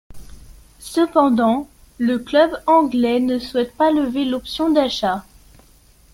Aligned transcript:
Cependant, 0.79 1.67
le 1.99 2.17
club 2.17 2.59
anglais 2.65 3.19
ne 3.19 3.37
souhaite 3.37 3.75
pas 3.77 3.91
lever 3.91 4.25
l'option 4.25 4.71
d'achat. 4.71 5.23